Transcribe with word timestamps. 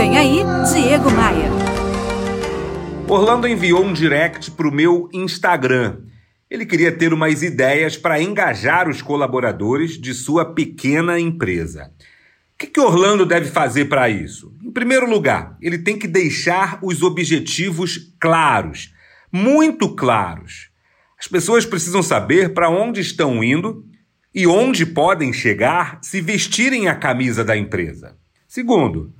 Vem 0.00 0.16
aí, 0.16 0.38
Diego 0.72 1.10
Maia. 1.10 1.50
Orlando 3.06 3.46
enviou 3.46 3.84
um 3.84 3.92
direct 3.92 4.50
para 4.52 4.66
o 4.66 4.72
meu 4.72 5.10
Instagram. 5.12 5.98
Ele 6.50 6.64
queria 6.64 6.90
ter 6.90 7.12
umas 7.12 7.42
ideias 7.42 7.98
para 7.98 8.18
engajar 8.18 8.88
os 8.88 9.02
colaboradores 9.02 10.00
de 10.00 10.14
sua 10.14 10.54
pequena 10.54 11.20
empresa. 11.20 11.92
O 12.54 12.58
que, 12.60 12.68
que 12.68 12.80
Orlando 12.80 13.26
deve 13.26 13.50
fazer 13.50 13.90
para 13.90 14.08
isso? 14.08 14.56
Em 14.64 14.70
primeiro 14.70 15.06
lugar, 15.06 15.58
ele 15.60 15.76
tem 15.76 15.98
que 15.98 16.08
deixar 16.08 16.78
os 16.82 17.02
objetivos 17.02 18.14
claros, 18.18 18.94
muito 19.30 19.94
claros. 19.94 20.70
As 21.18 21.28
pessoas 21.28 21.66
precisam 21.66 22.02
saber 22.02 22.54
para 22.54 22.70
onde 22.70 23.02
estão 23.02 23.44
indo 23.44 23.84
e 24.34 24.46
onde 24.46 24.86
podem 24.86 25.30
chegar 25.30 25.98
se 26.00 26.22
vestirem 26.22 26.88
a 26.88 26.94
camisa 26.94 27.44
da 27.44 27.54
empresa. 27.54 28.16
Segundo, 28.48 29.12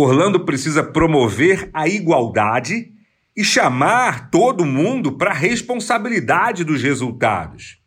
Orlando 0.00 0.44
precisa 0.44 0.82
promover 0.82 1.70
a 1.72 1.88
igualdade 1.88 2.92
e 3.36 3.44
chamar 3.44 4.30
todo 4.30 4.66
mundo 4.66 5.12
para 5.12 5.30
a 5.30 5.34
responsabilidade 5.34 6.64
dos 6.64 6.82
resultados. 6.82 7.78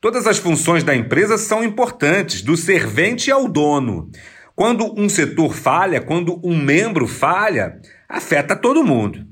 Todas 0.00 0.26
as 0.26 0.38
funções 0.38 0.82
da 0.82 0.96
empresa 0.96 1.36
são 1.36 1.62
importantes, 1.62 2.42
do 2.42 2.56
servente 2.56 3.30
ao 3.30 3.46
dono. 3.46 4.10
Quando 4.56 4.98
um 4.98 5.08
setor 5.08 5.54
falha, 5.54 6.00
quando 6.00 6.40
um 6.44 6.56
membro 6.56 7.06
falha, 7.06 7.80
afeta 8.08 8.56
todo 8.56 8.84
mundo. 8.84 9.26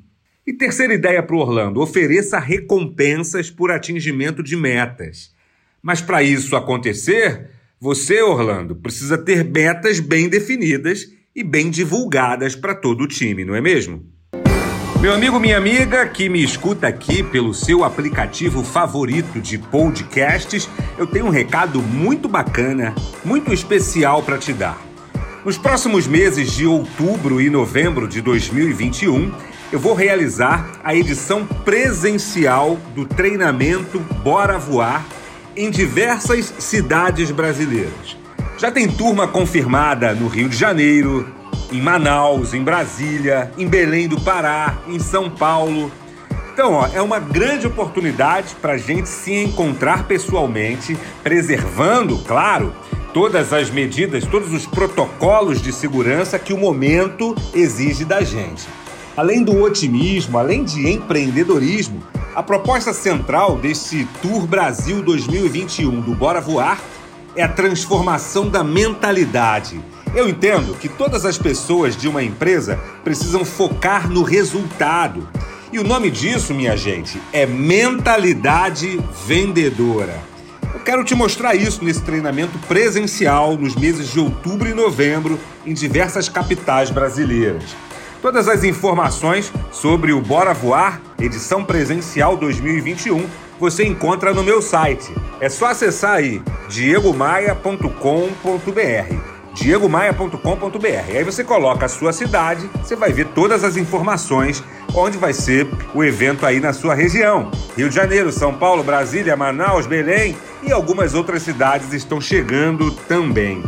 E 0.46 0.52
terceira 0.52 0.94
ideia 0.94 1.22
para 1.22 1.36
o 1.36 1.40
Orlando: 1.40 1.80
ofereça 1.80 2.38
recompensas 2.38 3.50
por 3.50 3.70
atingimento 3.70 4.42
de 4.42 4.56
metas. 4.56 5.34
Mas 5.82 6.00
para 6.00 6.22
isso 6.22 6.54
acontecer, 6.56 7.50
você, 7.80 8.22
Orlando, 8.22 8.76
precisa 8.76 9.16
ter 9.16 9.44
metas 9.44 10.00
bem 10.00 10.28
definidas 10.28 11.17
e 11.38 11.44
bem 11.44 11.70
divulgadas 11.70 12.56
para 12.56 12.74
todo 12.74 13.04
o 13.04 13.06
time, 13.06 13.44
não 13.44 13.54
é 13.54 13.60
mesmo? 13.60 14.02
Meu 15.00 15.14
amigo, 15.14 15.38
minha 15.38 15.56
amiga, 15.56 16.04
que 16.08 16.28
me 16.28 16.42
escuta 16.42 16.88
aqui 16.88 17.22
pelo 17.22 17.54
seu 17.54 17.84
aplicativo 17.84 18.64
favorito 18.64 19.40
de 19.40 19.56
podcasts, 19.56 20.68
eu 20.98 21.06
tenho 21.06 21.26
um 21.26 21.30
recado 21.30 21.80
muito 21.80 22.28
bacana, 22.28 22.92
muito 23.24 23.54
especial 23.54 24.20
para 24.20 24.36
te 24.36 24.52
dar. 24.52 24.82
Nos 25.44 25.56
próximos 25.56 26.08
meses 26.08 26.50
de 26.50 26.66
outubro 26.66 27.40
e 27.40 27.48
novembro 27.48 28.08
de 28.08 28.20
2021, 28.20 29.32
eu 29.70 29.78
vou 29.78 29.94
realizar 29.94 30.80
a 30.82 30.92
edição 30.92 31.46
presencial 31.46 32.76
do 32.96 33.06
treinamento 33.06 34.00
Bora 34.24 34.58
Voar 34.58 35.06
em 35.54 35.70
diversas 35.70 36.52
cidades 36.58 37.30
brasileiras. 37.30 38.18
Já 38.58 38.72
tem 38.72 38.88
turma 38.88 39.28
confirmada 39.28 40.12
no 40.16 40.26
Rio 40.26 40.48
de 40.48 40.56
Janeiro, 40.56 41.37
em 41.70 41.80
Manaus, 41.80 42.54
em 42.54 42.62
Brasília, 42.62 43.52
em 43.58 43.66
Belém 43.66 44.08
do 44.08 44.20
Pará, 44.20 44.78
em 44.86 44.98
São 44.98 45.30
Paulo. 45.30 45.90
Então, 46.52 46.72
ó, 46.72 46.88
é 46.92 47.00
uma 47.00 47.20
grande 47.20 47.66
oportunidade 47.66 48.56
para 48.60 48.72
a 48.72 48.78
gente 48.78 49.08
se 49.08 49.32
encontrar 49.32 50.04
pessoalmente, 50.08 50.96
preservando, 51.22 52.18
claro, 52.18 52.74
todas 53.14 53.52
as 53.52 53.70
medidas, 53.70 54.24
todos 54.26 54.52
os 54.52 54.66
protocolos 54.66 55.62
de 55.62 55.72
segurança 55.72 56.38
que 56.38 56.52
o 56.52 56.58
momento 56.58 57.34
exige 57.54 58.04
da 58.04 58.22
gente. 58.22 58.66
Além 59.16 59.42
do 59.42 59.62
otimismo, 59.62 60.38
além 60.38 60.64
de 60.64 60.88
empreendedorismo, 60.88 62.02
a 62.34 62.42
proposta 62.42 62.92
central 62.92 63.56
desse 63.56 64.06
Tour 64.22 64.46
Brasil 64.46 65.02
2021 65.02 66.00
do 66.00 66.14
Bora 66.14 66.40
Voar 66.40 66.80
é 67.34 67.42
a 67.42 67.48
transformação 67.48 68.48
da 68.48 68.62
mentalidade. 68.62 69.80
Eu 70.14 70.28
entendo 70.28 70.74
que 70.74 70.88
todas 70.88 71.24
as 71.24 71.36
pessoas 71.36 71.96
de 71.96 72.08
uma 72.08 72.22
empresa 72.22 72.78
precisam 73.04 73.44
focar 73.44 74.10
no 74.10 74.22
resultado. 74.22 75.28
E 75.70 75.78
o 75.78 75.84
nome 75.84 76.10
disso, 76.10 76.54
minha 76.54 76.76
gente, 76.76 77.20
é 77.32 77.44
mentalidade 77.44 78.98
vendedora. 79.26 80.18
Eu 80.72 80.80
quero 80.80 81.04
te 81.04 81.14
mostrar 81.14 81.54
isso 81.54 81.84
nesse 81.84 82.02
treinamento 82.02 82.58
presencial 82.60 83.56
nos 83.56 83.74
meses 83.74 84.10
de 84.10 84.18
outubro 84.18 84.68
e 84.68 84.74
novembro 84.74 85.38
em 85.66 85.74
diversas 85.74 86.28
capitais 86.28 86.90
brasileiras. 86.90 87.76
Todas 88.22 88.48
as 88.48 88.64
informações 88.64 89.52
sobre 89.70 90.12
o 90.12 90.20
Bora 90.20 90.54
Voar, 90.54 91.00
edição 91.20 91.64
presencial 91.64 92.36
2021, 92.36 93.26
você 93.60 93.84
encontra 93.84 94.32
no 94.32 94.42
meu 94.42 94.62
site. 94.62 95.12
É 95.40 95.48
só 95.48 95.66
acessar 95.66 96.16
aí 96.16 96.42
diegomaia.com.br 96.68 99.27
diegomaia.com.br. 99.58 101.16
Aí 101.16 101.24
você 101.24 101.42
coloca 101.42 101.86
a 101.86 101.88
sua 101.88 102.12
cidade, 102.12 102.70
você 102.82 102.94
vai 102.94 103.12
ver 103.12 103.26
todas 103.28 103.64
as 103.64 103.76
informações 103.76 104.62
onde 104.94 105.18
vai 105.18 105.32
ser 105.32 105.68
o 105.94 106.02
evento 106.02 106.46
aí 106.46 106.60
na 106.60 106.72
sua 106.72 106.94
região. 106.94 107.50
Rio 107.76 107.88
de 107.88 107.94
Janeiro, 107.94 108.30
São 108.32 108.54
Paulo, 108.54 108.82
Brasília, 108.82 109.36
Manaus, 109.36 109.86
Belém 109.86 110.36
e 110.62 110.72
algumas 110.72 111.14
outras 111.14 111.42
cidades 111.42 111.92
estão 111.92 112.20
chegando 112.20 112.90
também. 112.90 113.62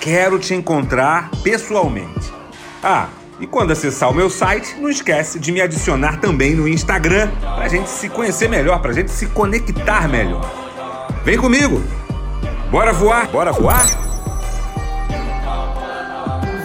Quero 0.00 0.38
te 0.38 0.52
encontrar 0.52 1.30
pessoalmente. 1.42 2.32
Ah, 2.82 3.08
e 3.38 3.46
quando 3.46 3.70
acessar 3.70 4.10
o 4.10 4.14
meu 4.14 4.30
site, 4.30 4.76
não 4.78 4.88
esquece 4.88 5.38
de 5.38 5.52
me 5.52 5.60
adicionar 5.60 6.18
também 6.20 6.54
no 6.54 6.66
Instagram 6.66 7.30
para 7.40 7.64
a 7.64 7.68
gente 7.68 7.88
se 7.88 8.08
conhecer 8.08 8.48
melhor, 8.48 8.80
para 8.80 8.90
a 8.90 8.94
gente 8.94 9.10
se 9.10 9.26
conectar 9.26 10.08
melhor. 10.08 10.50
Vem 11.24 11.36
comigo! 11.36 11.82
Bora 12.70 12.92
voar? 12.92 13.28
Bora 13.28 13.52
voar? 13.52 14.05